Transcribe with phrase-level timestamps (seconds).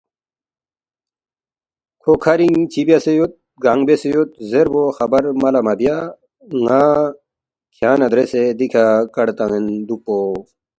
[2.01, 3.31] کھو کَھرِنگ چِہ بیاسے یود؟
[3.63, 5.97] گانگ بیاسے یود؟ زیربو خبر ملا مہ بیا،
[6.63, 6.83] ن٘ا
[7.73, 10.17] کھیانگ نہ دریسے دِکھہ کڑا تان٘ین دُوکپو